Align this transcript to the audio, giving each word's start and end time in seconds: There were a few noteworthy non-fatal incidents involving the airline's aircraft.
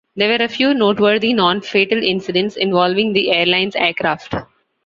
There 0.15 0.29
were 0.35 0.43
a 0.43 0.47
few 0.49 0.73
noteworthy 0.73 1.31
non-fatal 1.31 2.01
incidents 2.03 2.55
involving 2.55 3.13
the 3.13 3.29
airline's 3.31 3.75
aircraft. 3.75 4.33